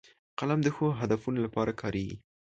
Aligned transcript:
قلم 0.39 0.59
د 0.63 0.67
ښو 0.75 0.87
هدفونو 0.99 1.39
لپاره 1.45 1.71
کارېږي 1.81 2.17